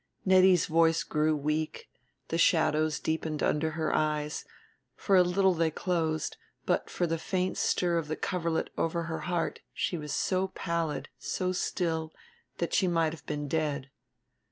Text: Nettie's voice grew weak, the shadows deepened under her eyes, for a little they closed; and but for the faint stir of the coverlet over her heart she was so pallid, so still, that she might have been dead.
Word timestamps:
Nettie's 0.25 0.65
voice 0.65 1.03
grew 1.03 1.35
weak, 1.35 1.87
the 2.29 2.39
shadows 2.39 2.99
deepened 2.99 3.43
under 3.43 3.73
her 3.77 3.93
eyes, 3.93 4.45
for 4.95 5.15
a 5.15 5.21
little 5.21 5.53
they 5.53 5.69
closed; 5.69 6.37
and 6.39 6.65
but 6.65 6.89
for 6.89 7.05
the 7.05 7.19
faint 7.19 7.55
stir 7.55 7.99
of 7.99 8.07
the 8.07 8.15
coverlet 8.15 8.71
over 8.79 9.03
her 9.03 9.19
heart 9.29 9.59
she 9.75 9.97
was 9.99 10.11
so 10.11 10.47
pallid, 10.47 11.09
so 11.19 11.51
still, 11.51 12.11
that 12.57 12.73
she 12.73 12.87
might 12.87 13.13
have 13.13 13.27
been 13.27 13.47
dead. 13.47 13.91